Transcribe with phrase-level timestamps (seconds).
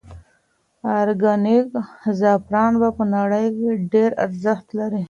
[1.01, 1.67] ارګانیک
[2.19, 4.99] زعفران په نړۍ کې ډېر ارزښت لري.